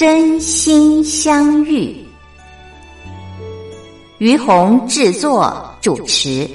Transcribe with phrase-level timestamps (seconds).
[0.00, 1.94] 真心相遇，
[4.16, 6.48] 于红制作主持。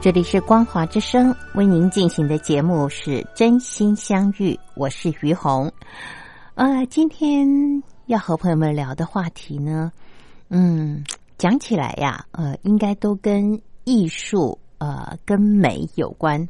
[0.00, 5.70] 这里是光华之声为您进行的节目是真心相遇，我是于红。
[6.54, 7.46] 呃，今天
[8.06, 9.92] 要和朋友们聊的话题呢。
[10.50, 11.02] 嗯，
[11.38, 16.46] 讲起来呀，呃，应该都跟艺术、呃，跟美有关。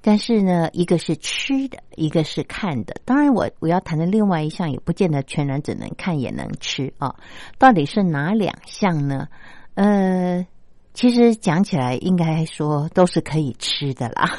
[0.00, 2.96] 但是呢，一个是吃的，一个是看的。
[3.04, 7.14] 当然，我我要谈的另外一项，也不见得全然只能看也能吃啊。
[7.58, 9.28] 到底是哪两项呢？
[9.74, 10.46] 呃。
[10.94, 14.30] 其实讲起来，应该说都是可以吃的啦，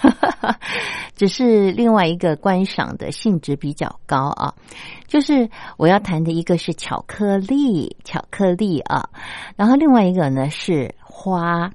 [1.14, 4.54] 只是另外一个观赏的性质比较高啊。
[5.06, 9.10] 就是我要谈的一个是巧克力，巧克力啊，
[9.58, 11.70] 然后另外一个呢是花。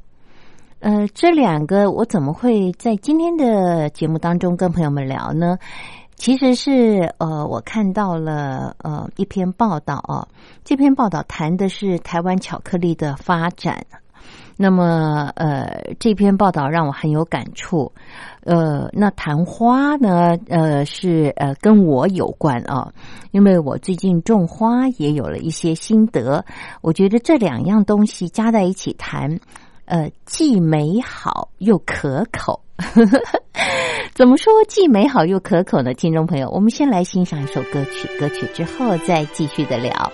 [0.79, 5.59] 呃，这两个我怎么会在今天的节目当中跟朋友们聊呢？
[6.17, 10.27] 其实是呃，我看到了呃一篇报道啊，
[10.65, 13.85] 这篇报道谈的是台湾巧克力的发展。
[14.63, 17.91] 那么，呃，这篇报道让我很有感触。
[18.45, 20.37] 呃，那昙花呢？
[20.51, 22.93] 呃，是呃跟我有关啊，
[23.31, 26.45] 因为我最近种花也有了一些心得。
[26.83, 29.41] 我觉得这两样东西加在一起谈，
[29.87, 32.61] 呃，既美好又可口。
[34.13, 35.95] 怎么说既美好又可口呢？
[35.95, 40.13] 听众朋友，我们先来欣赏一首歌曲，歌曲之后再继续的聊。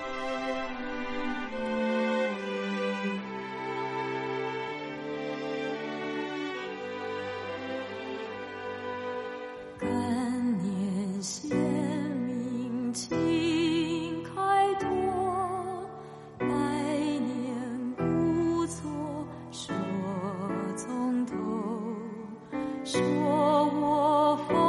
[22.87, 24.66] 说我疯。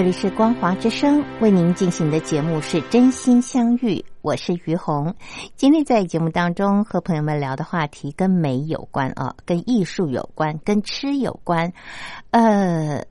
[0.00, 5.14] 这里是光华之声为您进行的节目是真心相遇，我是于红。
[5.56, 11.74] 今天在节目当中和朋友们聊的话题跟美有关啊，跟艺术有关，跟吃有关。
[12.30, 13.04] 呃，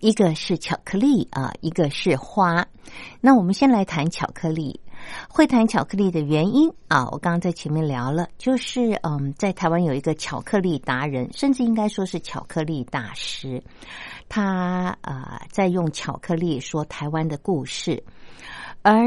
[0.00, 2.66] 一个是巧克力啊，一个是花。
[3.22, 4.82] 那我们先来谈巧克力。
[5.28, 13.62] 会谈巧克力的原因啊，我刚刚在前面聊了，就是嗯，在台湾有一个巧克力达人，甚至应该说是巧克力大师。
[14.28, 18.02] 他呃，在用巧克力说台湾的故事，
[18.82, 19.02] 而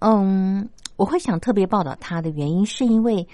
[0.00, 3.26] 嗯，我会想特别报道他的原因，是因为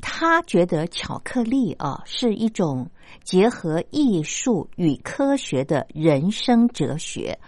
[0.00, 2.88] 他觉得巧克力啊是一种
[3.24, 7.38] 结合艺术与科学的人生哲学，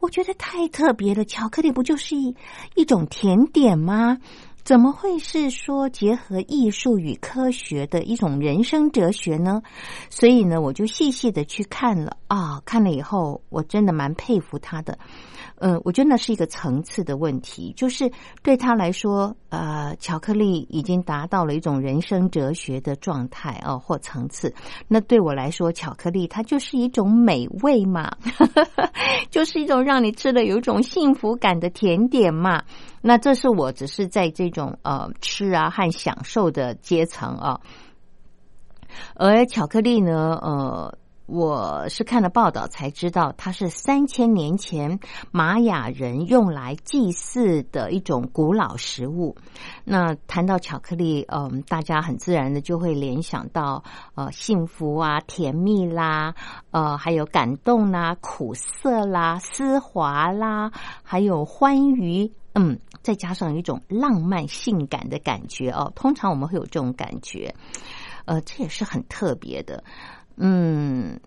[0.00, 1.24] 我觉得太特别了。
[1.24, 2.34] 巧克力不就是一
[2.74, 4.18] 一种甜点吗？
[4.62, 9.62] 怎么会是说结合艺术与科学的一种人生哲学呢？
[10.10, 14.98] 所以呢，我就细细的去看了啊，看了以后，我真的蛮佩服他的。
[15.60, 18.10] 嗯，我觉得那是一个层次的问题，就是
[18.42, 24.54] 对他来说，呃，巧克力已经达到了一种人生哲学的状态哦，或层次。
[24.88, 28.10] 那对我来说，巧克力它就是一种美味嘛，
[29.30, 32.62] 就是一种让你吃了有一种幸福感的甜点嘛。
[33.02, 37.60] 那这是我只是在这种呃吃啊和享受的阶层啊，
[39.14, 40.99] 而巧克力呢，呃。
[41.30, 44.98] 我是看了报道才知道，它是三千年前
[45.30, 49.36] 玛雅人用来祭祀的一种古老食物。
[49.84, 53.84] 那谈到巧克力，嗯，大家很自然的就会联想到
[54.16, 56.34] 呃幸福啊、甜蜜啦，
[56.72, 60.72] 呃，还有感动啦、苦涩啦、丝滑啦，
[61.04, 65.92] 还有欢愉，嗯，再加上一种浪漫性感的感觉哦。
[65.94, 67.54] 通常我们会有这种感觉，
[68.24, 69.84] 呃，这也是很特别的。
[70.42, 71.20] 嗯，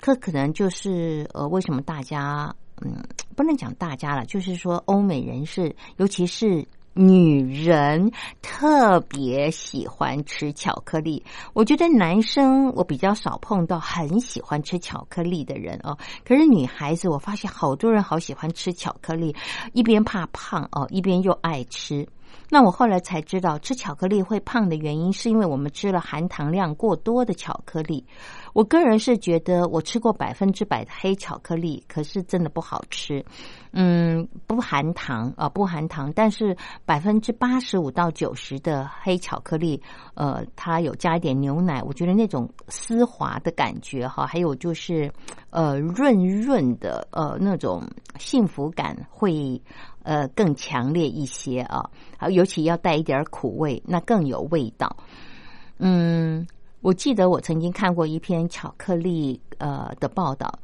[0.00, 3.02] 这可能就是呃，为什么大家嗯，
[3.34, 11.24] 不能讲大家了，就是说欧美人士，尤其是女人，特别喜欢吃巧克力。
[11.54, 19.34] 我觉得男生我比较少碰到很喜欢吃巧克力的人哦，可是女孩子，我发现好多人好喜欢吃巧克力，
[19.72, 22.06] 一边怕胖哦，一边又爱吃。
[22.50, 28.06] 那我后来才知道，吃巧克力会胖的原因，是因为我们吃了含糖量过多的巧克力。
[28.54, 33.24] 我个人是觉得，我吃过百分之百的黑巧克力，可是真的不好吃。
[33.72, 39.80] 嗯，不含糖啊，不含糖，但是百分之八十五到九十的黑巧克力，
[40.14, 45.12] 呃，它有加一点牛奶，我觉得那种丝滑的感觉哈，还有就是
[45.50, 47.82] 呃润润的呃那种
[48.18, 49.60] 幸福感会。
[50.08, 54.96] 呃，更强烈一些啊，好，尤其要带一点苦味，那更有味道。
[55.76, 56.46] 嗯，
[56.80, 60.60] 我记得我曾经看过一篇巧克力呃的报道，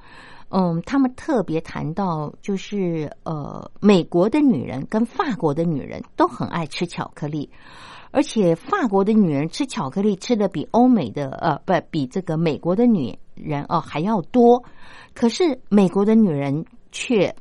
[0.48, 7.50] 嗯，他们特别谈到，就是呃，美国的女人跟法国的女人都很爱吃巧克力，
[8.12, 14.64] 而且法国的女人吃巧克力吃的比欧美的呃不比这个美国的女人哦还要多，
[15.12, 17.36] 可是美国的女人却。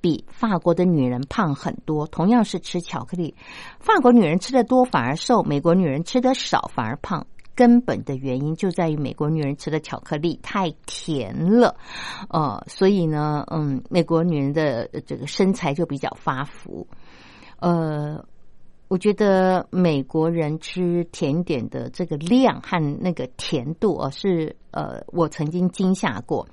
[0.00, 3.34] 比法国的女人胖很多，同样是吃巧克力，
[3.78, 7.26] 法国女人吃的多反而瘦，美国女人吃的少反而胖。
[7.54, 11.76] 根本的原因就在于美国女人吃的巧克力太甜了，
[12.30, 16.86] 呃，所以呢，嗯，美国女人的这个身材就比较发福，
[17.58, 18.24] 呃。
[18.90, 26.44] 我觉得美国人吃甜点的这个量和那个甜度啊，是呃，我曾经惊吓过。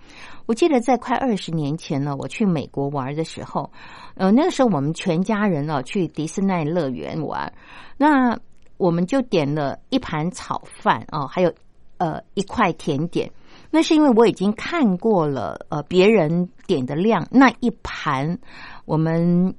[0.45, 3.71] 我记得在快二十年前呢，我去美国玩的时候，
[4.13, 7.51] 呃，那个时候我们全家人啊去迪士尼乐园玩，
[7.97, 8.37] 那
[8.77, 11.51] 我们就点了一盘炒饭啊，还有
[11.97, 13.31] 呃一块甜点。
[13.71, 18.37] 那是因为我已经看过了呃别人点的量，那一盘
[18.85, 19.55] 我们。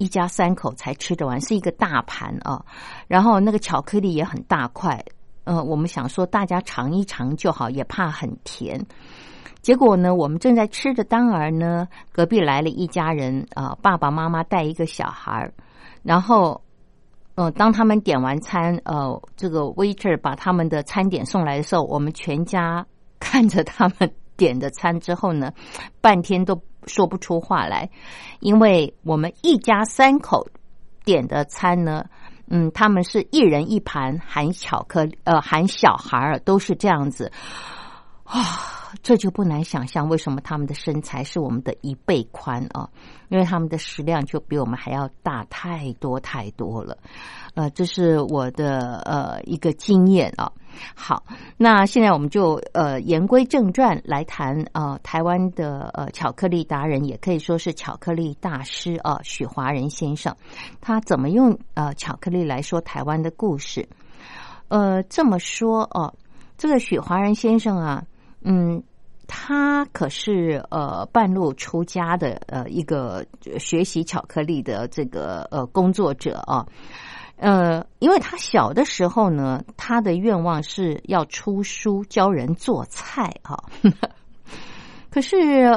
[0.00, 2.64] 一家三口才吃得完，是一个大盘啊。
[3.06, 5.04] 然后那个巧克力也很大块，
[5.44, 8.86] 呃，我们想说大家尝一尝就好，也怕很甜。
[9.60, 15.52] 结果呢，我们正在吃的当儿呢，隔壁来了一家人啊，爸爸妈妈带一个小孩儿。
[16.02, 16.62] 然后，
[17.34, 22.86] 呃，当他们点完餐，呃，这个 waiter 把他们的餐点送来的时候，我们全家
[23.18, 25.52] 看着他们点的餐之后呢，
[26.00, 26.58] 半天都。
[26.86, 27.90] 说不出话来，
[28.40, 30.46] 因为我们一家三口
[31.04, 32.04] 点的餐呢，
[32.48, 37.32] 嗯，他们是一人一盘含巧克力，呃，含小孩儿都是这样子
[38.24, 38.42] 啊。
[39.04, 42.90] 这就不难想象，为什么他们的身材是我们的一倍宽啊？
[43.28, 46.98] 因为他们的食量就比我们还要大太多太多了。
[47.54, 50.50] 呃，这是我的呃一个经验啊。
[50.94, 51.24] 好，
[51.56, 60.34] 那现在我们就呃言归正传来谈啊，台湾的呃巧克力达人，也可以说是巧克力大师啊，许华仁先生，
[60.80, 63.88] 他怎么用呃巧克力来说台湾的故事？
[64.68, 66.14] 呃，这么说哦，
[66.56, 68.04] 这个许华仁先生啊。
[68.42, 68.82] 嗯，
[69.26, 73.24] 他可是呃半路出家的呃一个
[73.58, 76.66] 学习巧克力的这个呃工作者啊，
[77.40, 83.64] 呃，因为他小的时候呢，他的愿望是要出书教人做菜啊。
[85.10, 85.36] 可是，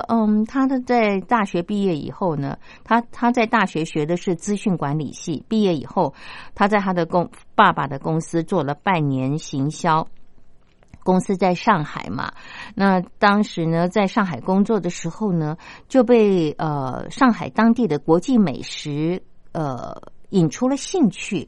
[0.09, 6.13] 嗯，他的在大学毕业以后呢，他他在大学学的是资讯管理系，毕业以后，
[6.53, 10.07] 他在他的公爸爸的公司做了半年行销。
[11.03, 12.31] 公司在上海嘛，
[12.75, 15.57] 那当时呢，在上海工作的时候呢，
[15.89, 19.99] 就被呃上海当地的国际美食呃
[20.33, 21.47] 引出了兴趣，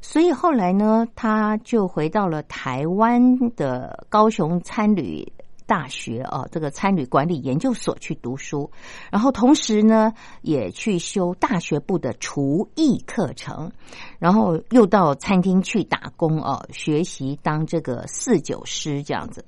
[0.00, 5.32] 所以后来呢，他就回到了台湾的高雄餐旅。
[5.66, 8.72] 大学哦，这个餐旅管理研究所去读书，
[9.12, 13.70] 然后同时呢，也去修大学部的厨艺课程，
[14.18, 19.44] 然后又到餐厅去打工哦，学习当这个四九师这样子。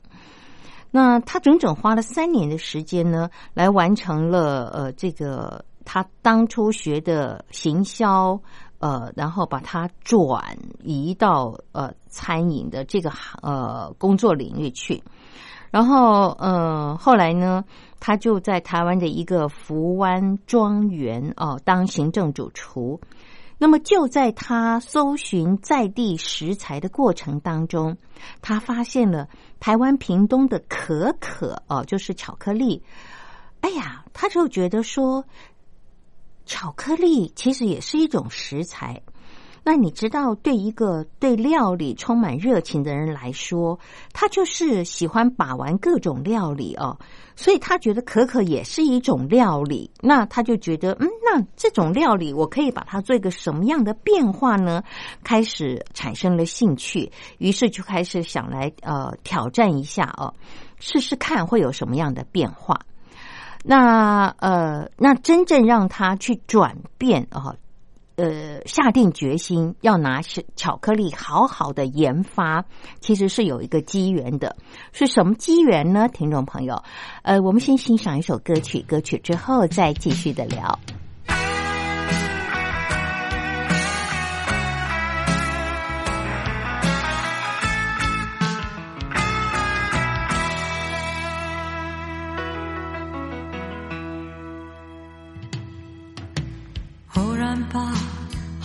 [0.93, 8.41] 那他整整花了三年的时间呢，来完成了呃这个他当初学的行销，
[8.83, 10.43] 呃，然后把它转
[10.83, 15.01] 移到呃餐饮的这个呃工作领域去。
[15.71, 17.65] 然后，呃，后来呢，
[18.01, 23.01] 他就在台湾的一个福湾庄园哦当行政主厨。
[23.57, 27.97] 那么就在他搜寻在地食材的过程当中，
[28.43, 29.29] 他发现了
[29.61, 32.83] 台湾屏东的可可哦，就是巧克力。
[33.61, 35.25] 哎呀，他就觉得说，
[36.63, 39.03] 巧克力其实也是一种食材。
[39.65, 43.81] 那你知道，对一个对料理充满热情的人来说，
[44.13, 46.97] 他就是喜欢把玩各种料理哦，
[47.35, 49.91] 所以他觉得可可也是一种料理。
[50.01, 54.85] 那他就觉得，嗯，那这种料理我可以把它做一个什么样的变化呢？
[55.25, 60.33] 开始产生了兴趣，于是就开始想来呃挑战一下哦，
[60.79, 62.79] 试试看会有什么样的变化。
[63.63, 67.55] 那呃，那真正让他去转变啊。
[68.17, 70.21] 呃，下定决心要拿
[70.55, 72.67] 巧克力好好的研发，
[73.01, 74.55] 其实是有一个机缘的。
[74.93, 76.09] 是什么机缘呢？
[76.09, 76.83] 听众朋友，
[77.23, 80.79] 呃，我们先欣赏一首歌曲，歌曲之后再继续的聊。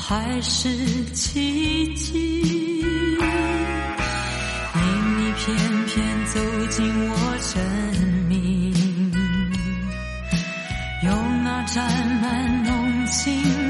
[0.10, 0.70] 还是
[1.12, 2.86] 奇迹，因
[5.18, 5.46] 你偏
[5.86, 7.62] 偏走进我生
[8.30, 8.72] 命，
[11.04, 11.86] 用那沾
[12.22, 13.67] 满浓情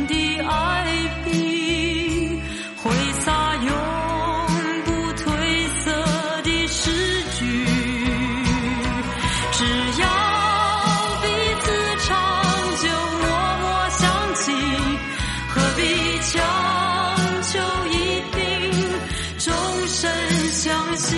[20.00, 20.08] 深
[20.52, 21.16] 相惜，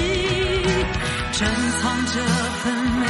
[1.33, 1.49] 珍
[1.81, 2.23] 藏这
[2.63, 3.05] 份美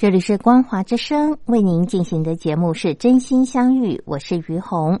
[0.00, 4.98] 这里是光华之声为您进行的节目是真心相遇，我是于红。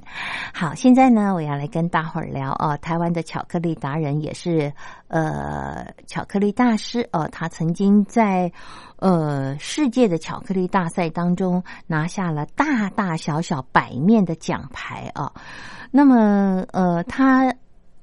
[0.52, 4.70] 好，现在呢，我要来跟大伙儿聊哦，台湾的巧克力达人也是
[5.08, 8.52] 呃巧克力大师哦，他曾经在
[8.96, 15.32] 呃世界的巧克力大赛当中拿下了大大小小百面的奖牌啊。
[15.90, 17.54] 那么呃他。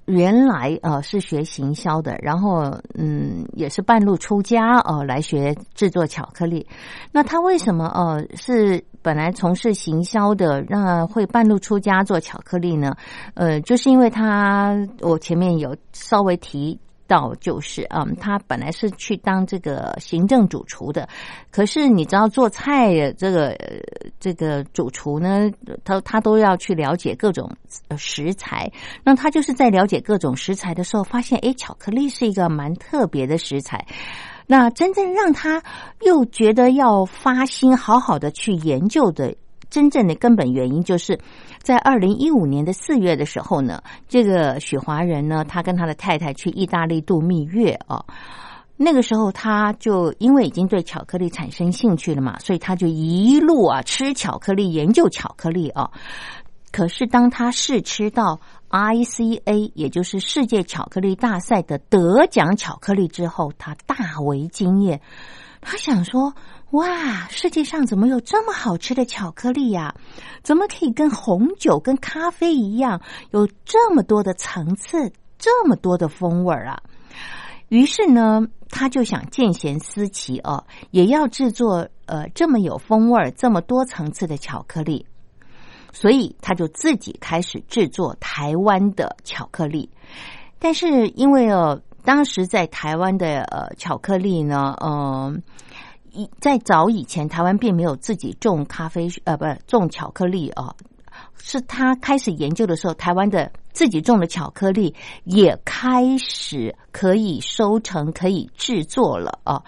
[0.08, 2.64] 原来呃是学行销的，然后
[2.96, 6.66] 嗯也是半路出家哦来学制作巧克力。
[7.12, 12.96] 那他为什么呃是本来从事行销的，那会半路出家做巧克力呢？
[13.36, 16.80] 呃，就是因为他我前面有稍微提。
[17.08, 21.08] 到就是，嗯，他本来是去当这个行政主厨的，
[21.50, 23.58] 可是你知道做菜这个
[24.20, 25.50] 这个主厨呢，
[25.84, 27.50] 他他都要去了解各种
[27.98, 28.72] 食材。
[29.04, 33.86] 那他就是在了解各种食材的时候，发现哎，巧克力是一个蛮特别的食材。
[34.46, 35.62] 那真正让他
[36.02, 39.36] 又觉得要发心好好的去研究的。
[39.69, 41.19] 真正的根本原因就是
[41.62, 48.05] 在二零一五年的四月的时候呢，这个许华人呢，他跟他的太太去意大利度蜜月啊。
[48.77, 55.91] 那个时候他就因为已经对巧克力产生兴趣了嘛，所以他就一路啊吃巧克力，研究巧克力啊。
[56.71, 65.01] 可是当他试吃到 ICA，也就是世界巧克力大赛的得奖巧克力之后，他大为惊艳。
[65.59, 66.33] 他想说。
[66.71, 69.95] 哇，世界上怎么有这么好吃的巧克力呀？
[70.43, 75.09] 怎么可以跟红酒、跟咖啡一样，有这么多的层次，
[75.39, 76.77] 这么多的风味啊？
[77.69, 85.05] 于是呢，他就想见贤思齐哦，也要制作呃这么有风味、这么多层次的巧克力。
[85.93, 89.89] 所以他就自己开始制作台湾的巧克力。
[90.59, 95.41] 但是因为哦，当时在台湾的呃巧克力呢，嗯。
[96.39, 100.74] 在早以前，台湾并没有自己种咖啡，呃，不是种巧克力啊。
[101.39, 104.93] 是他开始研究的时候，台湾的自己种的巧克力
[105.24, 109.63] 也开始可以收成、可以制作了啊。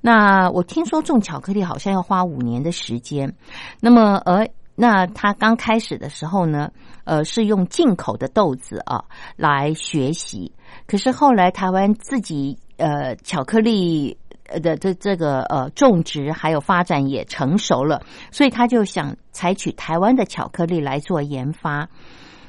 [0.00, 3.34] 那我听说种巧克力好像要花五年的时间。
[3.80, 6.70] 那么，而那他刚开始的时候呢，
[7.04, 9.04] 呃，是用进口的豆子啊
[9.36, 10.52] 来学习。
[10.86, 14.16] 可是后来台湾自己呃巧克力。
[14.60, 21.88] 的这这个呃种植还有发展也成熟了，所以他就想采取台湾的巧克力来做研发。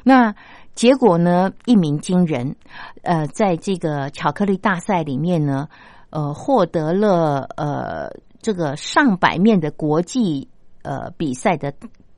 [0.04, 0.34] 那
[0.74, 2.56] 结果呢一鸣惊人，
[3.04, 5.68] 呃，在这个巧克力大赛里面呢，
[6.10, 8.10] 呃，获得了呃
[8.42, 10.50] 这个上百面的国际
[10.84, 11.74] 呃比赛的。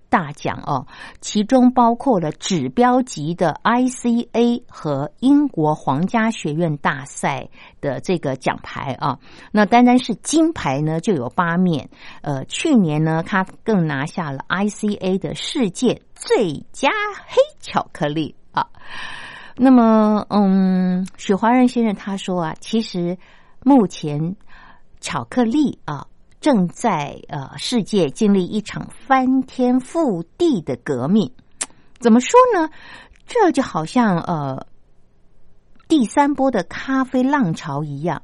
[0.10, 0.88] 大奖哦，
[1.22, 7.50] 其中包括了指标级的 ICA 和英国皇家学院大赛
[7.82, 9.20] 的这个奖牌啊。
[9.52, 11.90] 那单单是金牌呢就有八面。
[12.22, 16.90] 呃，去年呢，他更拿下了 ICA 的世界最佳
[17.28, 18.68] 黑巧克力啊。
[19.56, 23.18] 那么，嗯，许华仁先生他说啊，其实
[23.64, 24.36] 目前
[25.00, 26.08] 巧克力啊。
[26.48, 31.30] 正在呃，世界经历一场翻天覆地的革命。
[32.00, 32.70] 怎么说呢？
[33.26, 34.66] 这就好像呃，
[35.90, 38.22] 第三波的咖啡浪潮一样，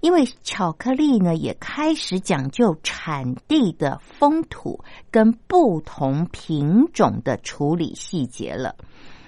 [0.00, 8.74] 因为巧克力呢也开始讲究产地的风土跟不同品种的处理细节了，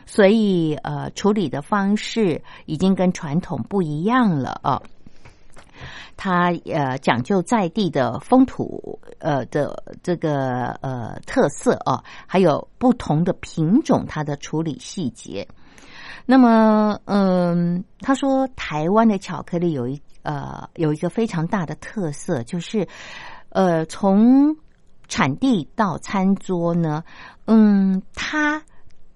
[0.04, 4.82] 所以呃，处理的方式已经跟传统不一样了啊。
[6.16, 15.46] 它呃讲究在地的风土呃的这个呃特色哦，还有不同的品种它的处理细节。
[16.26, 22.86] 那么嗯，他说台湾的巧克力有一呃有一个非常大的特色，就是
[23.48, 24.56] 呃从
[25.08, 27.04] 产地到餐桌呢，
[27.46, 28.62] 嗯，它。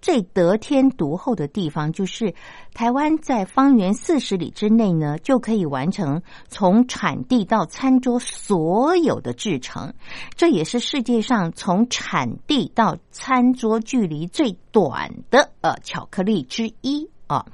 [0.06, 2.32] 最得天独厚的地方，就是
[2.74, 9.94] 台湾在方圆四十里之内呢，就可以完成从产地到餐桌所有的制成。
[10.36, 17.44] 这也是世界上从产地到餐桌距离最短的呃巧克力之一啊。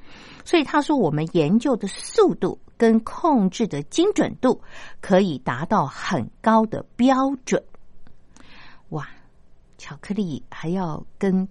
[0.45, 4.61] 所以他说，我们研究的速度跟控制的精准度
[5.01, 7.65] 可以达到很高的标准。
[8.91, 9.09] 哇，
[9.79, 11.49] 巧克力还要跟。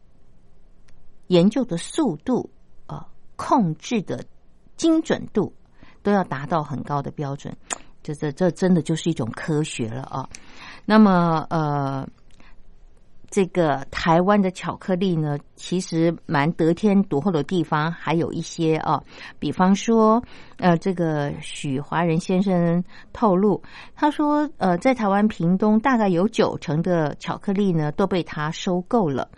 [1.32, 2.50] 研究的速度，
[2.88, 4.26] 啊，控制的
[4.76, 5.54] 精准度
[6.04, 7.56] 都要达到很高的标准，
[8.04, 10.28] 这这这真的就是一种科学了啊。
[10.86, 12.06] 那么，呃，
[13.32, 19.02] 这个台湾的巧克力呢，其实蛮得天独厚的地方还有一些啊，
[19.40, 20.22] 比方说，
[20.58, 23.64] 呃，这个许华仁先生透露，
[23.96, 29.30] 他说，呃，在台湾屏东大概有九成的巧克力呢都被他收购了，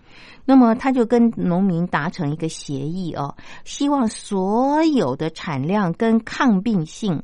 [0.43, 7.21] 那么他就跟农民达成一个协议哦，希望所有的产量跟抗病性，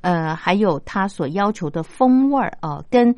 [0.00, 3.16] 呃，还有他所要求的风味儿啊，跟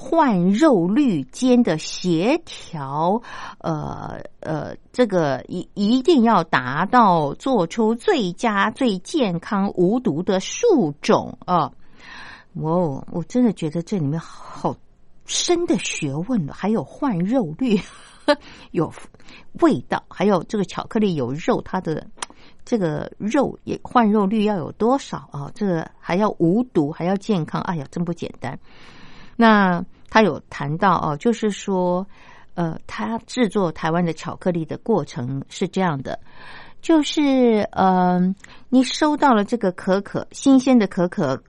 [0.00, 3.20] 换肉率间的协调，
[3.58, 11.72] 呃呃，这个一一定要达到做出最佳、最健康、无毒的树种啊！
[12.54, 14.76] 哦，我真的觉得这里面好
[15.24, 17.80] 深的学问了，还有换肉率，
[18.70, 18.92] 有
[19.60, 22.06] 味道，还有这个巧克力有肉，它的
[22.64, 25.50] 这个肉也换肉率要有多少啊？
[25.56, 28.56] 这个还要无毒，还要健康，哎呀，真不简单。
[29.40, 32.04] 那他有谈到哦，就是说，
[32.54, 36.18] 呃，他制作台湾的巧克力的过程是这样的，
[36.82, 38.34] 就是呃，
[38.68, 41.40] 你收到了这个可可新鲜的可可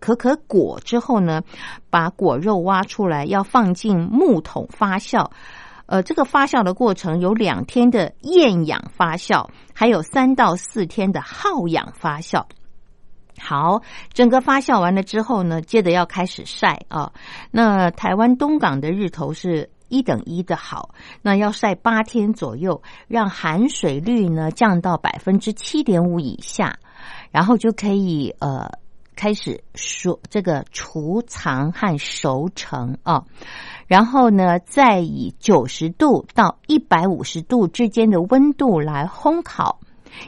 [0.00, 1.42] 可可果之后呢，
[1.90, 5.30] 把果肉挖出来，要放进木桶发酵。
[5.84, 12.46] 呃，这个发酵的过程有两天的厌氧发酵，还有三到四天的耗氧发酵。
[13.38, 17.12] 好，整个发酵完了之后呢，接着要开始晒啊。
[17.50, 26.78] 那台湾东港的日头是一等一的好，那要晒八天左右，让含水率呢降到百分之七点五以下，
[27.30, 28.68] 然后就可以呃
[29.14, 33.24] 开始说这个储藏和熟成啊。
[33.86, 39.78] 然后呢，再以九十度到一百五十度之间的温度来烘烤。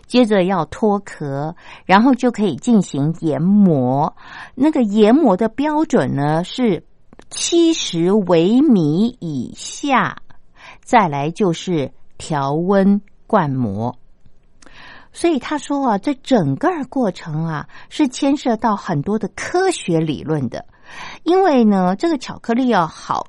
[0.07, 4.14] 接着要脱壳，然后就可以进行研磨。
[4.55, 6.85] 那个研磨的标准呢是
[7.31, 10.16] 七十微米以下。
[10.83, 13.96] 再来就是调温灌模。
[15.12, 20.64] 所以他说啊，这整个过程啊是牵涉到很多的科学理论的。
[21.24, 23.27] 因为呢，这个巧克力要好，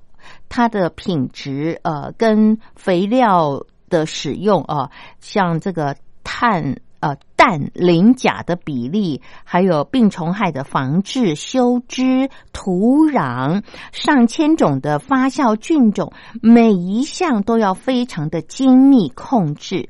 [0.47, 5.95] 它的品质呃跟肥料的使用啊，像这个。
[6.31, 19.89] 碳呃氮磷钾的比例，还有病虫害的防治、修枝、土壤上千种的发酵菌种，每一项都要非常的精密控制，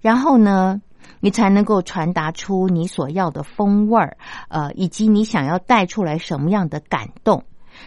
[0.00, 0.80] 然后呢，
[1.18, 4.16] 你才能够传达出你所要的风味儿，
[4.48, 7.42] 呃，以及你想要带出来什么样的感动。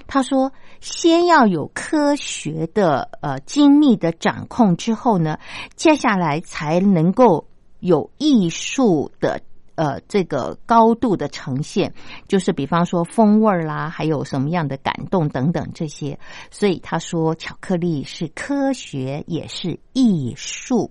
[0.07, 5.37] 他说：“先要有科学的呃精密的掌控之后呢，
[5.75, 7.47] 接下来才能够。”
[7.81, 9.41] 有艺术的
[9.75, 11.93] 呃这个高度的呈现，
[12.27, 16.17] 就是比方说风味啦，还有什么样的感动等等这些。
[16.49, 20.89] 所以他说，巧克力是科学，也是艺术。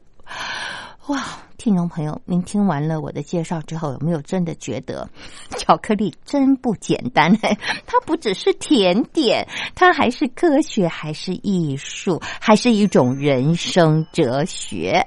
[1.07, 1.25] 哇，
[1.57, 5.09] 听众朋友，您听完了我的介绍之后，有没有真的觉得
[5.59, 7.35] 巧克力真不简单？
[7.87, 15.05] 它不只是甜点，它还是科学，还是艺术，还是一种人生哲学。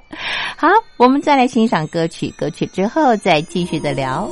[0.56, 4.28] 好，我们再来欣赏歌曲，歌曲之后再继续的聊。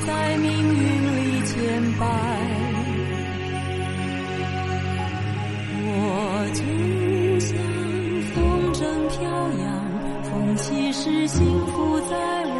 [0.00, 2.06] 在命运里牵绊
[5.88, 5.90] 我
[6.52, 6.60] 就
[7.40, 7.56] 像
[8.34, 8.34] 风
[8.74, 8.78] 筝
[9.08, 9.18] 飘
[9.62, 9.66] 扬
[10.24, 12.56] 风起时幸福在望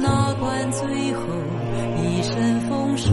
[0.00, 1.20] 哪管最后
[2.02, 3.12] 一身风霜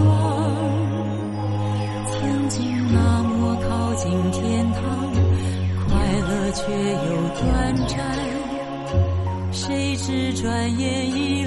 [2.07, 4.81] 曾经那么靠近天堂
[5.87, 5.95] 快
[6.27, 7.09] 乐却又
[7.39, 8.41] 短暂
[9.51, 11.43] 谁知转眼已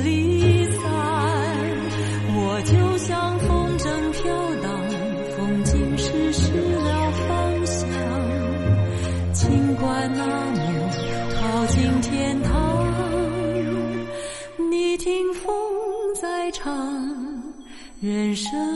[18.35, 18.74] 人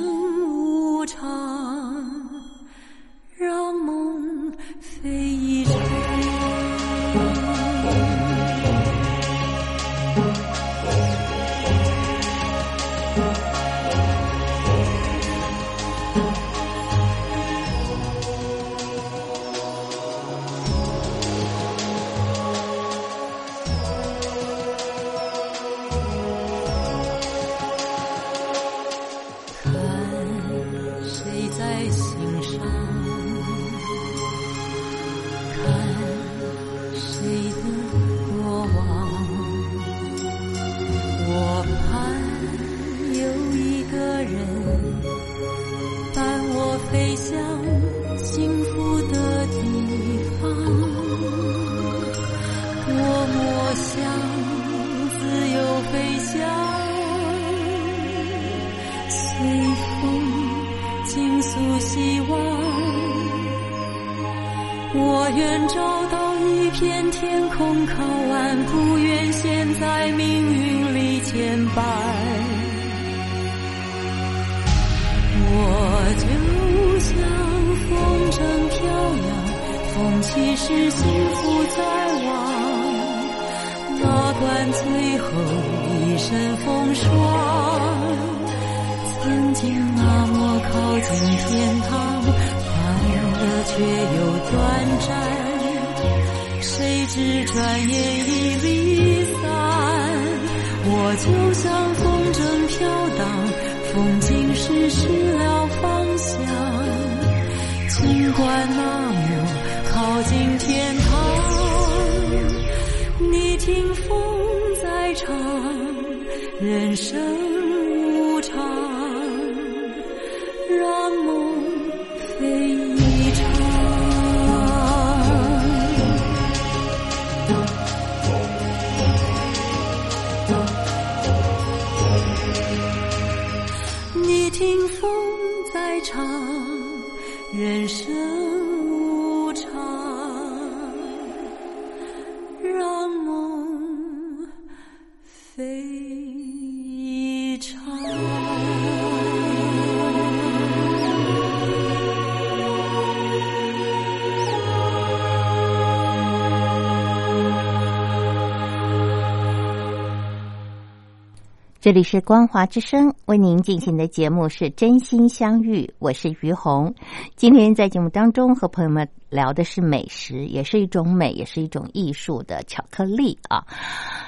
[161.89, 166.95] 这里是光华之声为您进行的节目是真心相遇，我是于红。
[167.35, 173.65] 今天在节目当中和朋友们聊的是美食，也是一种美，也是一种艺术的巧克力啊。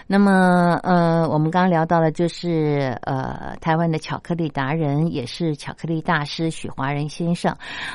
[0.07, 7.55] 那么，呃，我们刚刚聊到了，就是呃，台湾的巧克力达人，也是巧克力大师许华仁先生。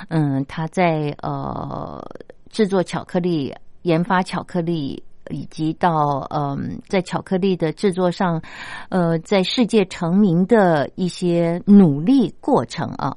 [0.10, 2.08] 嗯，他在呃
[2.52, 3.52] 制作巧克力、
[3.82, 5.02] 研发巧克力。
[5.30, 8.42] 以及到嗯，在巧克力的制作上，
[8.90, 13.16] 呃，在世界成名的一些努力过程啊，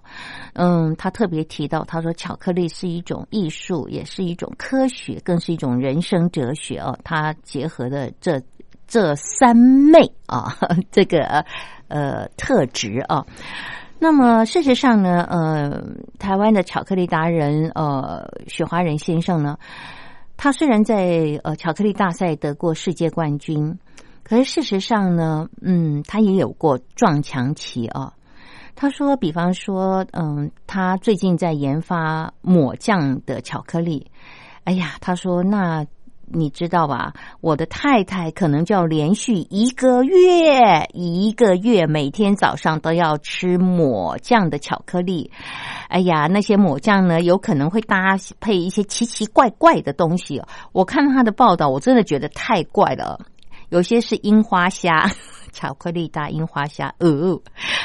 [0.54, 6.98] 嗯，他特别提到，他说巧克力是一种艺术，也是一种科学，更是一种人生哲学哦。
[7.04, 8.40] 他结合的这
[8.86, 10.56] 这三昧啊，
[10.90, 11.44] 这个
[11.88, 13.24] 呃特质啊。
[14.00, 15.82] 那么事实上呢，呃，
[16.20, 19.58] 台湾的巧克力达人呃雪华仁先生呢。
[20.38, 23.78] 他虽然在呃巧克力大赛得过世界冠军，
[24.22, 28.14] 可是事实上呢，嗯，他也有过撞墙期啊。
[28.74, 34.10] 他说，比方说，嗯，他最近在研发抹酱的巧克力。
[34.64, 35.84] 哎呀，他说那。
[36.32, 37.12] 你知道吧？
[37.40, 45.30] 我的太太可能就要连续一个月，一个月每天早上都要吃抹酱的巧克力。
[45.88, 50.42] 哎呀，那些抹酱呢，有可能会搭配一些奇奇怪怪的东西。
[50.72, 53.18] 我看他的报道，我真的觉得太怪了。
[53.68, 55.10] 有些是樱花虾，
[55.52, 57.40] 巧克力搭樱花虾，呃，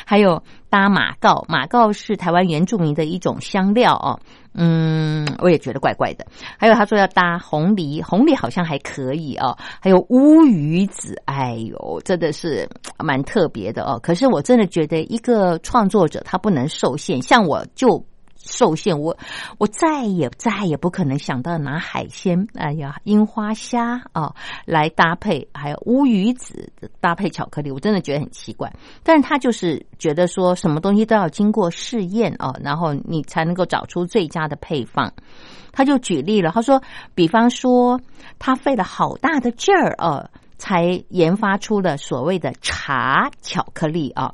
[0.06, 4.19] 还有搭马告，马告是台湾原住民的一种香料哦。
[4.54, 6.26] 嗯，我也觉得怪怪的。
[6.58, 9.58] 还有他说要搭红梨，红梨好像还可以哦。
[9.82, 12.69] 还有乌鱼子，哎呦，真的是
[13.00, 14.00] 蛮特别的哦。
[14.02, 18.06] 可是我真的觉得一个创作者他不能受限，像我就。
[18.44, 19.18] 受限，我
[19.58, 28.72] 我再也再也不可能想到拿海鲜，哎呀，樱花虾啊来搭配，还有乌鱼子搭配巧克力，我真的觉得很奇怪。
[29.02, 35.12] 但是他就是觉得说什么东西都要经过试验啊，然后你才能够找出最佳的配方。
[35.72, 36.82] 他就举例了，他说，
[37.16, 38.00] 比方说
[38.38, 44.32] 他费了好大的劲儿哦，才研发出了所谓的茶巧克力啊。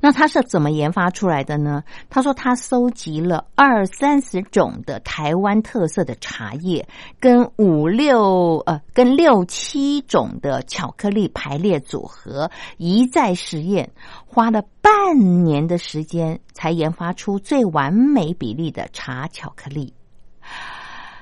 [0.00, 1.82] 那他是怎么研发出来的呢？
[2.08, 6.86] 他说他搜集了二三十种的台湾特色的茶叶，
[7.18, 13.90] 跟五六呃跟六七种的巧克力排列组合，一再实验，
[14.26, 19.92] 花了半年的时间才研发出最完美比例的茶巧克力。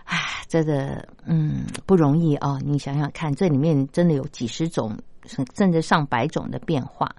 [0.04, 2.58] 唉，真的嗯不容易啊！
[2.62, 4.98] 你想想看，这里面真的有几十种
[5.54, 7.10] 甚至上百种的变化。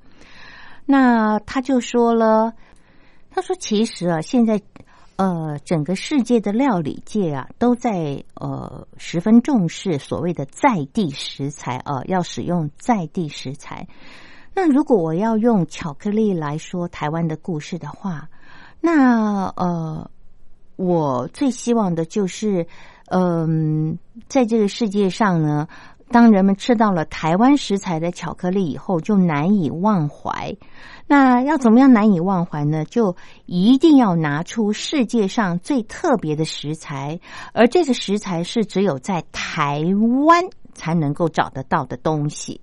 [0.85, 2.53] 那他就说了，
[3.31, 4.61] 他说：“其实啊，现在
[5.15, 13.87] 呃，整个世界的料理界啊，都在呃十分重视所谓的在地食材啊，要使用在地食材。
[14.53, 18.29] 那如果我要用巧克力来说台湾的故事的话，
[18.79, 20.11] 那呃，
[20.75, 22.67] 我最希望的就是，
[23.07, 25.67] 嗯，在这个世界上呢。”
[26.09, 30.55] 当人们吃到了台湾食材的巧克力以后，就难以忘怀。
[31.07, 32.85] 那要怎么样难以忘怀呢？
[32.85, 33.15] 就
[33.45, 37.19] 一定要拿出世界上最特别的食材，
[37.53, 39.83] 而这个食材是只有在台
[40.25, 42.61] 湾才能够找得到的东西。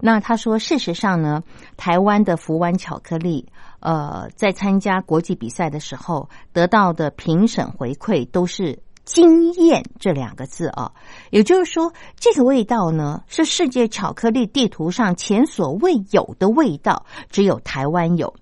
[0.00, 1.42] 那他说，事实上呢，
[1.76, 3.46] 台湾的福湾巧克力，
[3.80, 8.78] 呃，在参加国际比赛的时候得到的评审回馈都是。
[9.04, 10.92] 惊艳这两个字啊，
[11.30, 18.34] 也就是说，这个味道呢是世界巧克力地图上前所未有的味道，只有台湾有。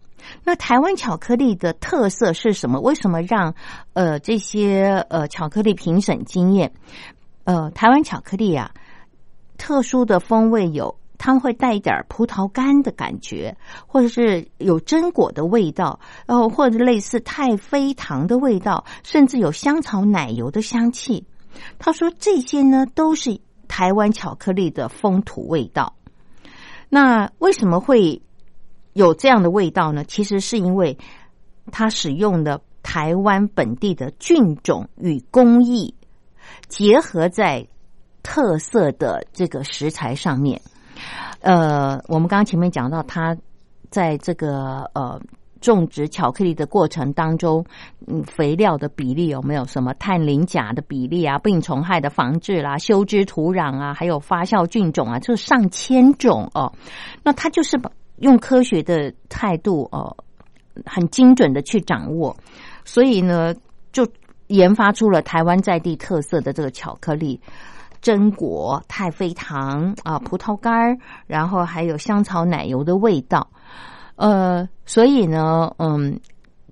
[0.45, 2.81] 那台湾巧克力的特色是什么？
[2.81, 3.55] 为什么让
[3.95, 6.73] 呃这些呃巧克力评审惊艳？
[7.45, 8.73] 呃，台湾巧克力啊，
[9.57, 10.97] 特殊的风味有。
[11.19, 21.27] 它会带一点葡萄干的感觉，或者是有榛果的味道，然后或者类似太妃糖的味道，甚至有香草奶油的香气。
[21.79, 25.95] 他说这些呢都是台湾巧克力的风土味道。
[26.89, 28.23] 那为什么会
[28.93, 30.05] 有这样的味道呢？
[30.05, 30.97] 其实是因为
[31.73, 35.95] 它使用的台湾本地的菌种与工艺
[36.69, 37.67] 结合在
[38.23, 40.63] 特色的这个食材上面。
[41.41, 43.37] 呃，我们刚刚前面讲到，它
[43.91, 45.21] 在这个呃
[45.61, 47.65] 种植巧克力的过程当中，
[48.07, 56.73] 嗯，肥料的比例有没有什么碳磷钾的比例啊，病虫害的防治啦，修枝土壤啊，还有发酵菌种啊，就上千种哦。
[57.23, 60.17] 那它就是把用科学的态度哦，
[60.85, 62.37] 很精准的去掌握，
[62.85, 63.55] 所以呢，
[63.91, 64.07] 就
[64.47, 67.41] 研发出了台湾在地特色的这个巧克力。
[68.03, 73.49] 榛果、太妃糖啊，葡萄干然后还有香草奶油的味道。
[74.17, 76.21] 呃，所以呢，嗯，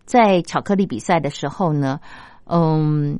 [0.04, 2.00] 在巧克力比赛的时候呢，
[2.44, 3.18] 嗯，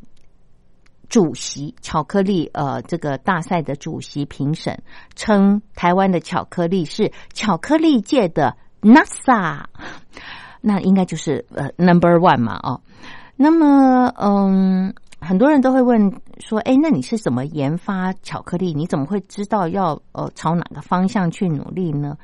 [1.09, 4.83] 主席巧克力呃这个大赛的主席评审
[5.15, 9.65] 称台湾的巧克力是巧克力界的 NASA，
[10.61, 12.81] 那应该就是呃 Number One 嘛哦。
[13.37, 14.95] 那么嗯。
[15.19, 18.73] 很多人都会问说：“哎，那你是怎么研发巧克力？
[18.75, 22.17] 你怎么会知道要呃朝哪个方向去努力呢？”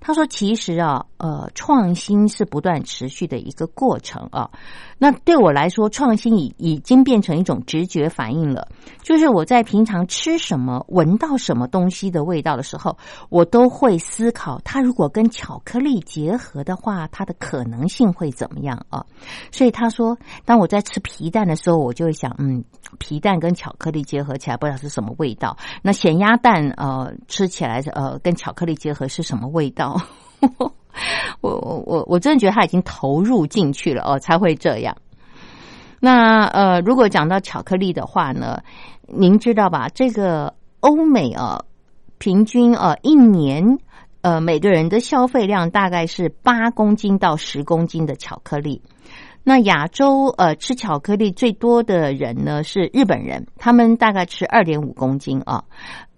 [0.00, 4.50] 他说：“其实啊，呃，创新是不断持续的一个过程啊。
[4.98, 8.68] 那对我来说，创新已已经变成一种直觉反应了。
[9.02, 12.96] 就是我在平常吃什么、闻到什么东西的味道的时候，
[13.28, 19.04] 我都会思考，它如果跟巧克力结合的话，它的可能性会怎么样啊？
[19.52, 22.64] 所以他说，当我在吃皮蛋的时候，我就会想，”嗯，
[22.98, 25.54] 皮蛋跟巧克力结合起来，不知道是什么味道。
[25.82, 30.00] 那咸鸭蛋呃，吃起来呃，跟巧克力结合是什么味道？
[31.42, 34.96] 我我我真的觉得他已经投入进去了哦，才会这样。
[36.00, 38.62] 那呃，如果讲到巧克力的话呢，
[39.06, 39.90] 您知道吧？
[39.94, 41.60] 这个欧美啊，
[42.16, 43.78] 平均啊一年
[44.22, 48.80] 呃每个人的消费量大概是八公斤到十公斤的巧克力。
[49.42, 55.64] 那亚洲呃吃巧克力最多的人呢是日本人，他们大概吃二点五公斤啊，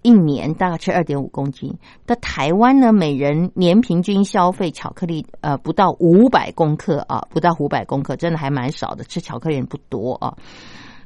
[0.03, 1.79] 一年大概吃二点五公斤。
[2.05, 10.35] 但台湾呢，每人年平均消费巧克力呃不到五百公克啊，不到五百公克，真的还蛮少的，吃巧克力人不多啊。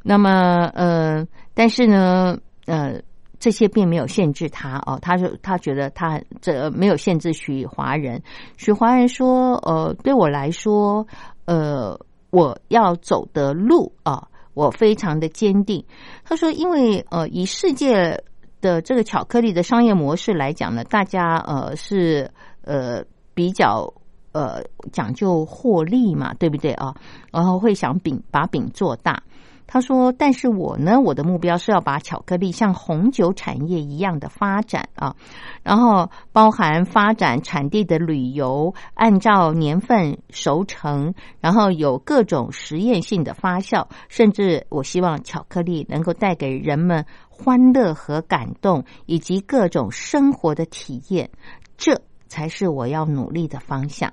[0.02, 3.02] 那么呃，但是呢呃
[3.38, 8.22] 这些并没有限制他哦，他说他觉得他这没有限制许华人，
[8.56, 11.06] 许华人说呃对我来说
[11.44, 12.00] 呃。
[12.36, 15.82] 我要走的路啊，我非常的坚定。
[16.22, 18.22] 他说，因为呃，以世界
[18.60, 22.30] 的这个巧克力的商业模式来讲呢，大家呃是
[22.60, 23.90] 呃比较
[24.32, 24.62] 呃
[24.92, 26.94] 讲究获利嘛，对不对啊？
[27.32, 29.22] 然后会想饼把饼做大。
[29.68, 35.16] 他说：“但是我呢，我的目标是要把巧克力像红酒产业一样的发展啊，
[35.64, 51.28] 然后包含发展产地的旅游，按照年份熟成，然后有各种实验性的发酵，甚至我希望巧克力能够带给人们欢乐和感动，以及各种生活的体验，
[51.76, 54.12] 这才是我要努力的方向。”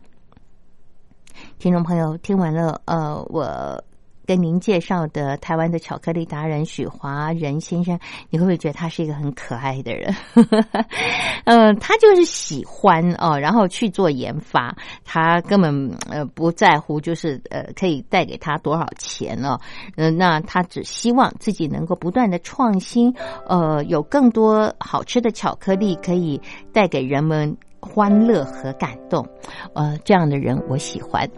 [1.57, 3.83] 听众朋友，听完了，呃，我
[4.25, 7.99] 跟您介绍的台湾的巧克力达人许华仁先生，
[8.29, 10.15] 你会不会觉得他是一个很可爱的人？
[11.45, 19.59] 嗯， 他就是喜欢哦，然后去做研发，他根本呃不在乎，就是呃可以带给他多少钱哦，
[19.97, 23.13] 嗯，那他只希望自己能够不断的创新，
[23.47, 27.55] 呃，有更多好吃的巧克力可以带给人们。
[27.83, 29.25] 欢乐和感动，
[29.73, 31.29] 呃，这样的人我喜欢。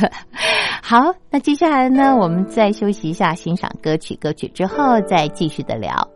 [0.82, 6.08] 好，那接下来呢，我们再休息一下，欣赏歌曲，歌曲之后再继续的聊。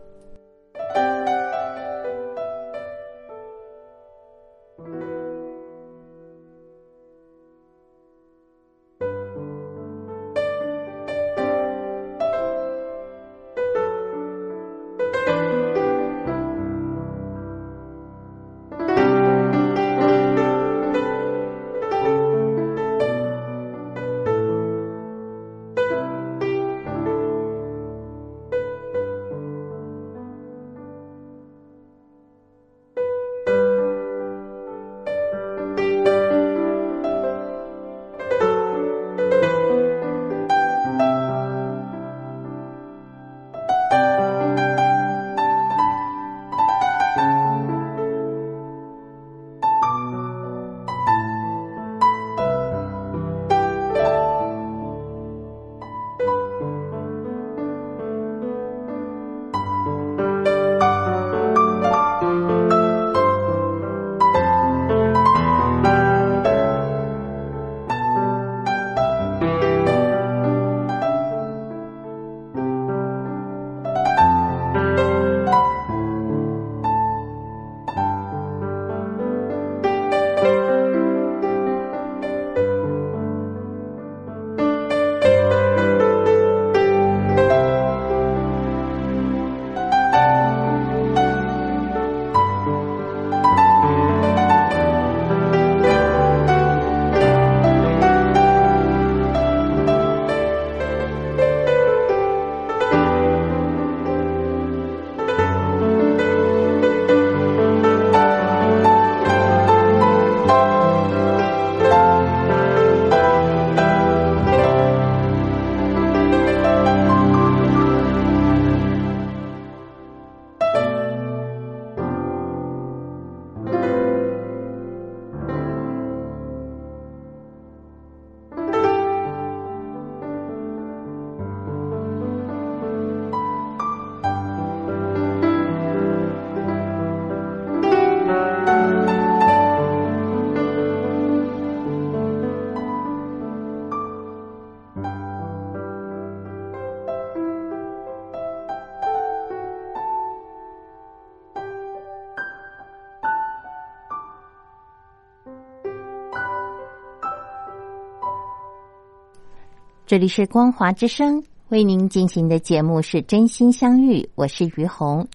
[160.07, 165.27] 这里是光华之声为您进行的节目是真心相遇，我是于红。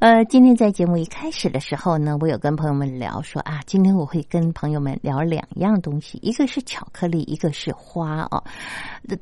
[0.00, 8.42] 呃，今天在节目一开始的时候呢，我有跟朋友们聊说啊，今天我会跟朋友们聊两样东西，一个是巧克力，一个是花啊，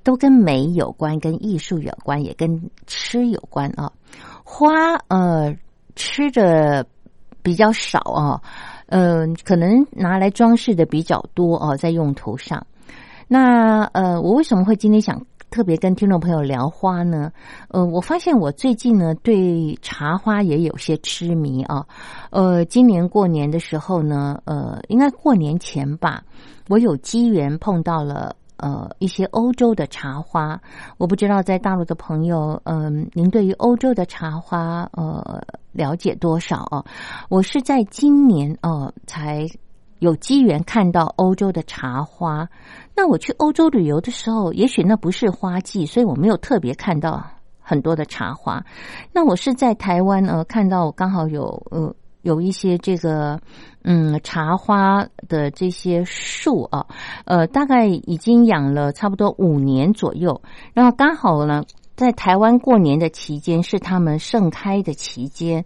[0.03, 3.93] 都跟美有关，跟艺术有关，也跟吃有关啊。
[4.43, 5.55] 花呃
[5.97, 6.87] 吃的
[7.43, 8.41] 比较少啊，
[8.87, 12.67] 嗯，可能拿来装饰的比较多哦，在用途上。
[13.29, 17.31] 那呃，我为什么会今天想特别跟听众朋友聊花呢？
[17.69, 21.85] 呃，我发现我最近呢对茶花也有些痴迷啊。
[22.31, 26.23] 呃，今年过年的时候呢，呃，应该过年前吧，
[26.69, 30.59] 我有机缘碰到了呃一些欧洲的茶花。
[30.97, 36.83] 我不知道在大陆的朋友，嗯，您对于欧洲的茶花呃了解多少啊？
[37.29, 39.47] 我是在今年呃才。
[39.99, 42.49] 有机缘看到欧洲的茶花，
[42.95, 47.25] 那我去欧洲旅游的时候，也许那不是花季，所以我没有特别看到
[47.61, 48.65] 很多的茶花。
[49.13, 53.41] 那我是在台湾呃看到刚好有呃有一些这个
[53.83, 56.87] 嗯茶花的这些树啊，
[57.25, 60.41] 呃大概已经养了差不多五年左右，
[60.75, 61.65] 然后刚好呢
[61.97, 65.65] 在台湾过年的期间是他们盛开的期间。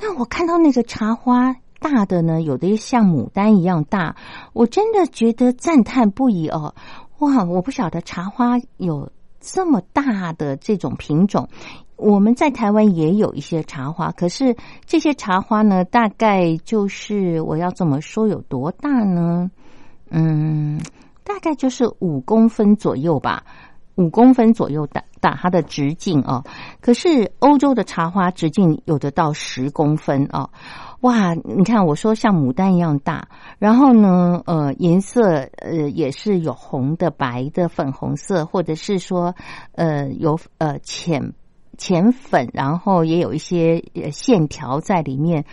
[0.00, 1.54] 那我看到那个茶花
[1.84, 4.16] 大的呢，有的像牡丹一样大，
[4.54, 6.74] 我真的觉得赞叹不已哦！
[7.18, 11.50] 哇，我不晓得茶花有这么大的这种品种。
[11.96, 14.56] 我们在台湾也有一些茶花，可是
[14.86, 19.50] 这些茶花呢，大概就是我要怎么说有多大呢？
[20.08, 20.80] 嗯，
[21.22, 23.44] 大概就是五公分左右吧，
[23.96, 26.44] 五公分左右大打它的直径哦。
[26.80, 30.48] 可是欧洲的茶花直径有的到十公分哦。
[31.04, 33.28] 哇，你看我说像牡丹一样大，
[33.58, 35.22] 然后呢，呃，颜色
[35.58, 39.34] 呃也是有红的、白的、粉红色，或者是说
[39.72, 41.34] 呃有呃浅。
[41.76, 45.44] 浅粉，然后也有一些线条在里面。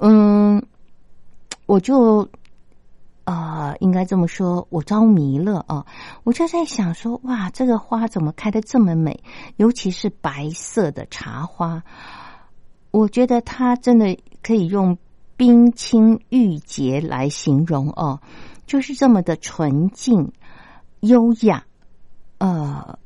[0.00, 0.66] 嗯，
[1.66, 2.28] 我就
[3.22, 5.86] 啊，应该这么说，我着迷了啊！
[6.24, 9.22] 我就在想说，哇，这个花怎么开的这么美？
[9.56, 11.84] 尤其是白色的茶花，
[12.92, 14.96] 我觉得它真的可以用
[15.36, 18.20] 冰清玉洁来形容哦，
[18.66, 20.30] 就是这么的纯净、
[21.00, 21.64] 优雅，
[22.38, 22.98] 呃。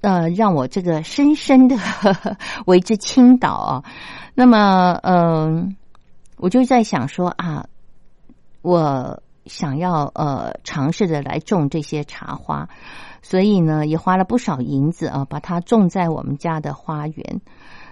[0.00, 1.78] 呃，让我这个深深的
[2.66, 3.84] 为之倾倒啊。
[4.34, 5.76] 那么，嗯，
[6.36, 7.68] 我就在想说啊，
[8.60, 12.68] 我想要呃尝试着来种这些茶花，
[13.22, 17.40] 所以呢，也花了不少银子啊，把它种在我们家的花园。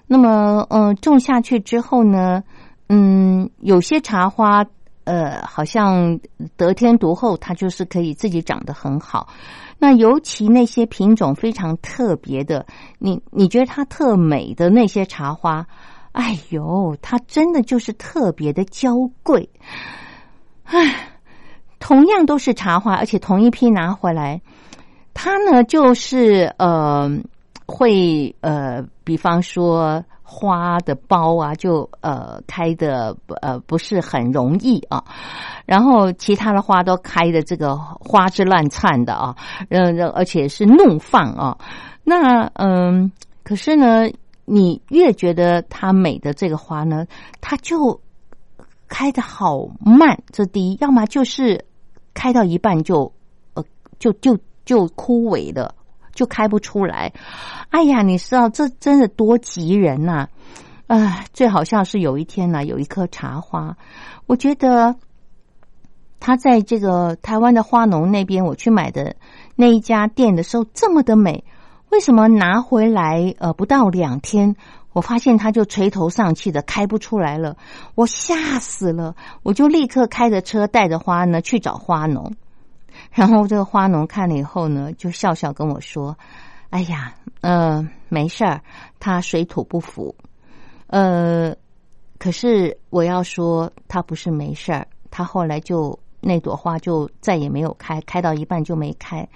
[0.07, 2.43] 那么，嗯，种下去之后呢，
[2.89, 4.65] 嗯，有些茶花
[5.05, 6.21] 呃，好像
[6.57, 9.29] 得天独厚，它就是可以自己长得很好。
[9.79, 12.67] 那尤其那些品种非常特别的，
[12.99, 15.67] 你你觉得它特美的那些茶花，
[16.13, 19.51] 哎呦，它真的就是特别的娇贵。
[20.65, 21.09] 唉，
[21.81, 24.41] 同样都是茶花，而且同一批拿回来，
[25.15, 27.11] 它呢就是呃
[27.73, 30.05] 会呃，比方说。
[30.35, 35.05] 花的苞啊，就呃开的呃不是很容易啊，
[35.67, 39.37] 然后其他的花都开的这个花枝乱颤的啊，
[39.69, 41.59] 呃而且是怒放啊。
[42.03, 43.13] 那嗯，
[43.45, 44.09] 可是呢，
[44.47, 47.05] 你越觉得它美的这个花呢，
[47.43, 48.01] 它就
[48.89, 50.23] 开的好慢。
[50.33, 51.63] 这第一，要么就是
[52.15, 53.13] 开到一半就
[53.53, 53.63] 呃
[53.99, 55.75] 就就就枯萎了。
[56.13, 57.13] 就开不出来，
[57.71, 60.29] 哎呀，你知道这真的多急人呐！
[60.87, 63.77] 啊，最好像是有一天呢，有一棵茶花，
[64.27, 64.97] 我觉得
[66.21, 69.17] 他在这个台湾的花农那边，我去买的
[69.57, 71.45] 那一家店的时候这么的美，
[71.89, 74.55] 为什么拿回来呃不到两天，
[74.93, 77.57] 我发现它就垂头丧气的开不出来了，
[77.95, 82.35] 我吓死了，我就立刻开着车带着花呢去找花农。
[83.13, 86.17] 然后这个花农看了以后呢，就笑笑跟我说
[86.71, 88.63] ：“哎呀，呃，没事儿，
[88.99, 90.15] 他水土不服。
[90.87, 91.55] 呃，
[92.19, 99.29] 可是我要说，他不是没事儿，他后来就那朵花就再也没有开，开到一半就没开。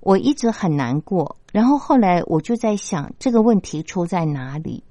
[0.00, 1.36] 我一直很难过。
[1.52, 4.82] 然后后来我就在想，这个问题出在哪里？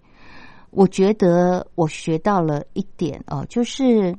[0.70, 4.16] 我觉得我学到了一点哦，就是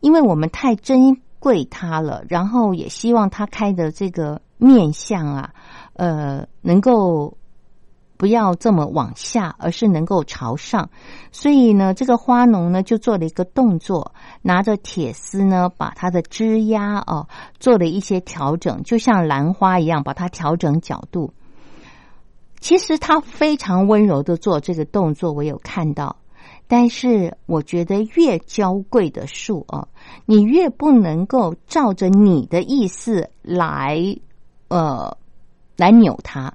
[0.00, 5.52] 因为我们太珍。”贵他了，然后也希望他开的这个面相啊，
[5.94, 7.36] 呃，能够
[8.16, 10.90] 不要这么往下，而是能够朝上。
[11.32, 14.12] 所以呢，这个花农呢就做了一个动作，
[14.42, 17.26] 拿着铁丝呢，把它的枝丫哦
[17.58, 21.32] 做了一些调整，就像兰花一样，把它调整角度。
[22.60, 26.16] 其实他非常温柔的做这个动作，我有看到。
[26.72, 29.88] 但是我觉得越娇贵的树啊，
[30.24, 33.98] 你越不能够照着你的意思来，
[34.68, 35.18] 呃，
[35.76, 36.54] 来扭它。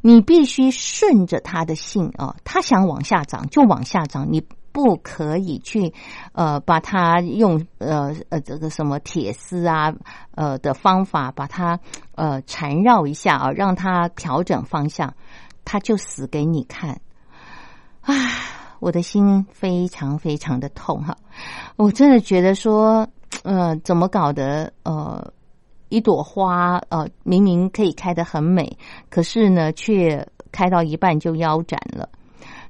[0.00, 5.94] 你必须顺着它的性啊，它想往下长就往下长，你不可以去
[6.32, 9.94] 呃把它用呃呃这个什么铁丝啊
[10.34, 11.78] 呃的方法把它
[12.16, 15.14] 呃缠绕一下啊，让它调整方向，
[15.64, 17.00] 它就死给你看，
[18.00, 18.61] 唉。
[18.82, 21.16] 我的心非常非常的痛哈，
[21.76, 23.06] 我真的觉得说，
[23.44, 24.72] 呃，怎么搞的？
[24.82, 25.32] 呃，
[25.88, 28.76] 一朵花，呃，明明可以开得很美，
[29.08, 32.08] 可是呢，却开到一半就腰斩了。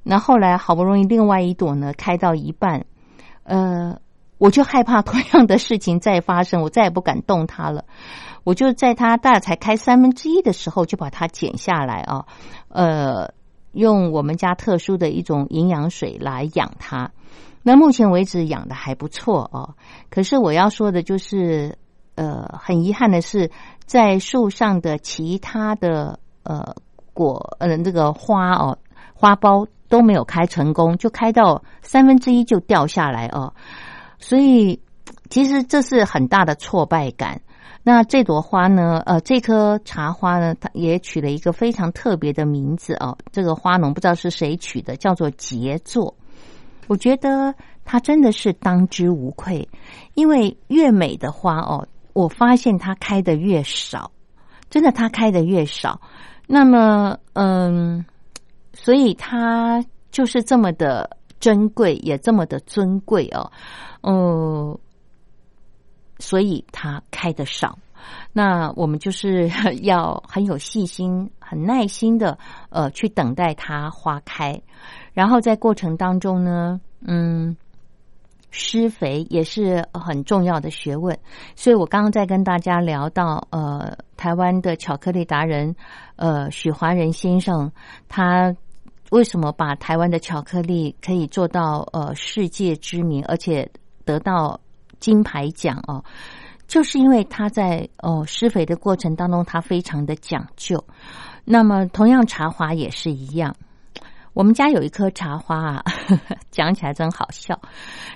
[0.03, 2.85] 那后来好不容易另外一朵呢，开到一半，
[3.41, 3.97] 呃，
[4.37, 7.85] 我就害怕同样的事情再发生， 我再也不敢动它了。
[8.43, 12.27] 我就在它大才开三分之一的时候，就把它剪下来啊，
[12.69, 13.33] 呃。
[13.73, 17.11] 用我们家特殊的一种营养水来养它，
[17.61, 19.75] 那目前为止养的还不错哦。
[20.09, 21.77] 可是我要说的就是，
[22.15, 23.51] 呃，很遗憾的是，
[23.85, 26.75] 在树上的其他的呃
[27.13, 28.77] 果，呃，这个花哦，
[29.13, 33.53] 花苞都没有开成功，就开到三分之一就掉下来哦，
[34.19, 34.81] 所以
[35.29, 37.41] 其实这是很大的挫败感。
[37.85, 39.03] 那这朵花呢？
[39.05, 43.17] 呃，这棵茶花呢，它也取了一个非常特别的名字哦。
[43.33, 46.15] 这个花农不知道是谁取的，叫做杰作。
[46.87, 47.53] 我觉得
[47.83, 49.67] 它真的是当之无愧，
[50.13, 54.11] 因为越美的花哦，我发现它开的越少，
[54.69, 55.99] 真的它开的越少。
[56.47, 58.05] 那么，嗯，
[58.71, 63.51] 所以它就是这么的珍贵，也这么的尊贵哦。
[64.03, 64.79] 嗯。
[66.19, 67.77] 所以它开的少，
[68.31, 69.49] 那我们就是
[69.83, 72.37] 要很有细心、很耐心的
[72.69, 74.61] 呃去等待它花开，
[75.13, 77.57] 然后在过程当中呢，嗯，
[78.51, 81.17] 施肥也是很重要的学问。
[81.55, 85.75] 所以我刚刚在跟大家聊到呃台湾的巧克力达人
[86.15, 87.71] 呃许华仁先生，
[88.07, 88.55] 他
[89.09, 93.69] 为什么把台湾的巧克力可以做到呃世界知名，而且
[94.05, 94.59] 得到。
[95.03, 96.01] 金牌奖哦，
[96.65, 100.81] 就是因为他在哦施肥的过程当中，他非常的讲究。
[101.43, 103.53] 那么，同样茶花也是一样。
[104.31, 105.83] 我们家有一棵茶花啊，
[106.51, 107.59] 讲起来真好笑，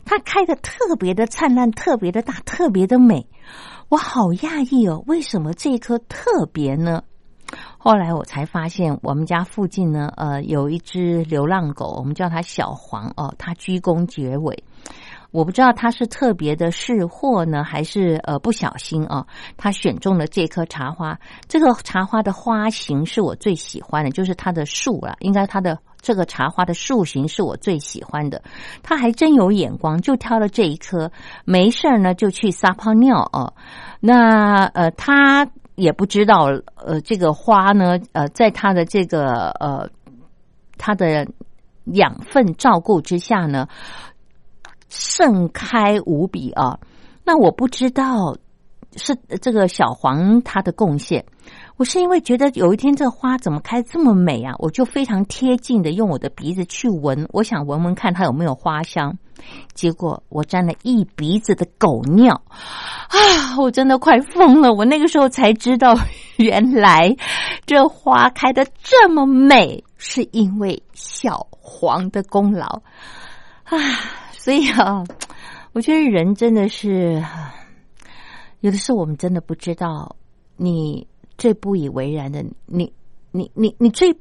[0.05, 3.27] 它开的特别的灿烂，特别的大，特别的美。
[3.89, 7.03] 我好讶异哦，为什么这一棵特别呢？
[7.77, 14.63] 后来我才发现，我们家附近呢，呃，有一只流浪狗，我们叫它小黄哦，它鞠躬结尾。
[15.38, 21.19] 我不知道他是特别的试货呢，还是呃不小心啊，他选中了这棵茶花。
[21.47, 28.41] 这个茶花的花型是我最喜欢的，就是它的树啊，应该它的这个茶花的树形是我最喜欢的。
[28.81, 31.11] 他还真有眼光，就挑了这一棵，
[31.45, 33.53] 没事儿呢就去撒泡尿哦。
[33.99, 36.49] 那呃，他也不知道
[36.83, 39.88] 呃，这个花呢呃，在他的这个呃
[40.79, 41.27] 他的
[41.83, 43.67] 养分照顾之下呢。
[44.89, 46.79] 盛开无比啊！
[47.23, 48.38] 那我不知道
[48.95, 51.25] 是这个小黄它的贡献，
[51.75, 59.17] 我是因为觉得有一天这花怎么开这么美啊，我就非常贴近的用我的鼻子去闻，我想闻闻看它有没有花香。
[59.75, 63.59] 结果我沾了一鼻子的狗尿啊！
[63.59, 64.73] 我真的快疯了！
[64.73, 65.95] 我那个时候才知道，
[66.38, 67.15] 原来
[67.65, 72.81] 这花开的这么美，是因为小黄的功劳
[73.65, 73.77] 啊！
[74.47, 75.03] 所以啊，
[75.75, 77.21] 我觉得人真的是
[78.61, 80.15] 有的时候，我们真的不知道，
[80.55, 81.05] 你
[81.37, 82.93] 最不以为然的，你
[83.33, 84.13] 你你你最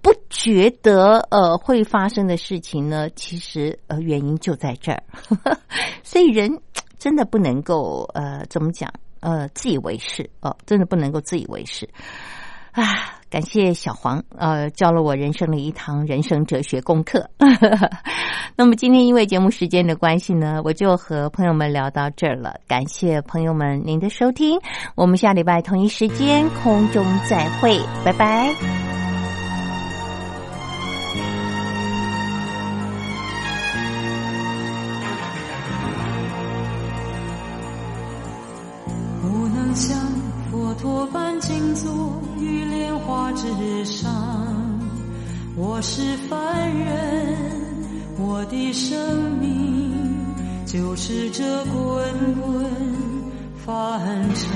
[0.00, 3.10] 不觉得呃会发生的事情呢？
[3.10, 5.02] 其实呃原因就在这儿。
[6.02, 6.62] 所以人
[6.98, 11.86] 真的不能够呃怎么讲呃自以为是哦，真的不能够自以为是
[12.72, 13.20] 啊。
[13.34, 17.28] 感谢小黄，呃，教了我人生的一堂人生哲学功课。
[18.54, 22.54] 那么今天因为节目时间的关系呢，我就和朋友们聊到这儿了。
[22.68, 24.56] 感谢朋友们您的收听，
[24.94, 29.03] 我们下礼拜同一时间空中再会，拜拜。
[41.46, 42.22] 静坐。
[42.40, 44.10] 于莲花之上，
[45.56, 47.36] 我是凡人，
[48.18, 49.92] 我的生命
[50.64, 51.74] 就是这滚
[52.40, 52.64] 滚
[53.64, 54.00] 凡
[54.34, 54.50] 尘。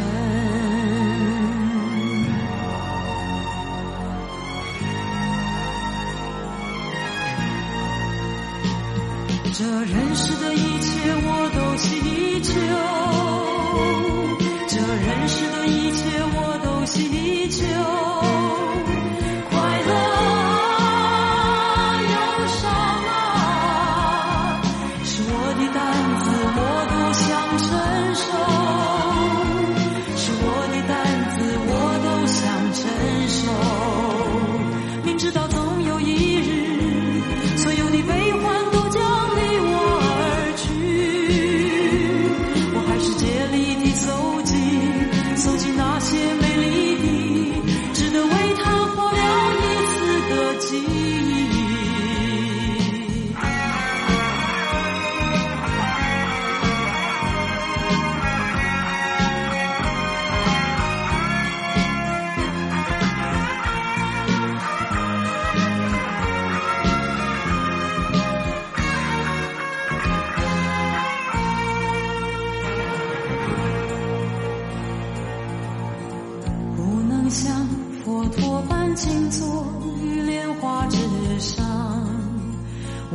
[9.53, 10.89] 这人世的一切
[11.24, 12.53] 我都祈求，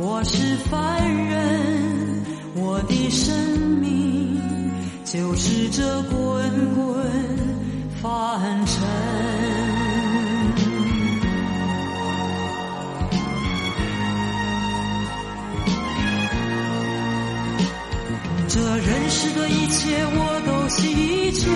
[0.06, 0.36] 我是
[0.70, 2.26] 凡人，
[2.56, 3.34] 我的生
[3.80, 4.38] 命
[5.02, 6.14] 就是这滚
[6.74, 7.02] 滚
[8.02, 8.84] 凡尘。
[18.46, 21.50] 这人世的一切，我都祈求